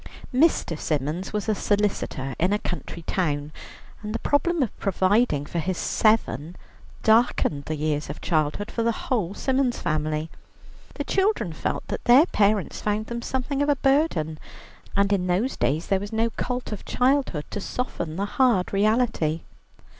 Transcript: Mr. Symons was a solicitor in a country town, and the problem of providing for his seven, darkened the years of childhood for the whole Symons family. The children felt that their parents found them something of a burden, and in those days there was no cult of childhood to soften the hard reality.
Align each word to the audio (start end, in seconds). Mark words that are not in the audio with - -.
Mr. 0.33 0.75
Symons 0.79 1.31
was 1.31 1.47
a 1.47 1.53
solicitor 1.53 2.33
in 2.39 2.51
a 2.51 2.57
country 2.57 3.03
town, 3.03 3.51
and 4.01 4.15
the 4.15 4.25
problem 4.25 4.63
of 4.63 4.75
providing 4.79 5.45
for 5.45 5.59
his 5.59 5.77
seven, 5.77 6.55
darkened 7.03 7.65
the 7.65 7.75
years 7.75 8.09
of 8.09 8.19
childhood 8.19 8.71
for 8.71 8.81
the 8.81 8.91
whole 9.11 9.35
Symons 9.35 9.77
family. 9.77 10.31
The 10.95 11.03
children 11.03 11.53
felt 11.53 11.87
that 11.89 12.05
their 12.05 12.25
parents 12.25 12.81
found 12.81 13.05
them 13.05 13.21
something 13.21 13.61
of 13.61 13.69
a 13.69 13.75
burden, 13.75 14.39
and 14.95 15.13
in 15.13 15.27
those 15.27 15.55
days 15.55 15.85
there 15.85 15.99
was 15.99 16.11
no 16.11 16.31
cult 16.31 16.71
of 16.71 16.83
childhood 16.83 17.45
to 17.51 17.61
soften 17.61 18.15
the 18.15 18.25
hard 18.25 18.73
reality. 18.73 19.41